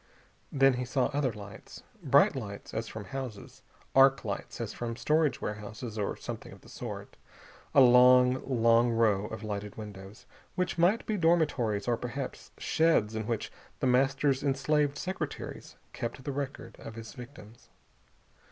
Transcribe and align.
Then 0.51 0.73
he 0.73 0.83
saw 0.85 1.11
other 1.13 1.31
lights. 1.31 1.83
Bright 2.01 2.35
lights, 2.35 2.73
as 2.73 2.87
from 2.87 3.05
houses. 3.05 3.61
Arc 3.93 4.25
lights 4.25 4.59
as 4.59 4.73
from 4.73 4.95
storage 4.95 5.41
warehouses, 5.41 5.95
or 5.95 6.17
something 6.17 6.51
of 6.51 6.61
the 6.61 6.69
sort. 6.69 7.17
A 7.75 7.81
long, 7.81 8.41
long 8.43 8.89
row 8.89 9.27
of 9.27 9.43
lighted 9.43 9.75
windows, 9.75 10.25
which 10.55 10.79
might 10.79 11.05
be 11.05 11.17
dormitories 11.17 11.87
or 11.87 11.97
perhaps 11.97 12.49
sheds 12.57 13.13
in 13.13 13.27
which 13.27 13.51
The 13.79 13.85
Master's 13.85 14.41
enslaved 14.43 14.97
secretaries 14.97 15.75
kept 15.93 16.23
the 16.23 16.31
record 16.31 16.77
of 16.79 16.95
his 16.95 17.13
victims. 17.13 17.69